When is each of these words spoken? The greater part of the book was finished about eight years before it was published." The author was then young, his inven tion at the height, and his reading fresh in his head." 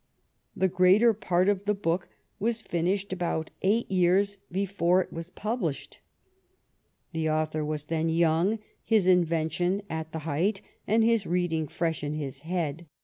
The 0.55 0.67
greater 0.67 1.13
part 1.13 1.47
of 1.47 1.65
the 1.65 1.75
book 1.75 2.09
was 2.39 2.59
finished 2.59 3.13
about 3.13 3.51
eight 3.61 3.91
years 3.91 4.39
before 4.51 5.01
it 5.03 5.13
was 5.13 5.29
published." 5.29 5.99
The 7.13 7.29
author 7.29 7.63
was 7.63 7.85
then 7.85 8.09
young, 8.09 8.57
his 8.83 9.05
inven 9.05 9.51
tion 9.51 9.83
at 9.91 10.11
the 10.11 10.19
height, 10.27 10.63
and 10.87 11.03
his 11.03 11.27
reading 11.27 11.67
fresh 11.67 12.03
in 12.03 12.15
his 12.15 12.39
head." 12.39 12.87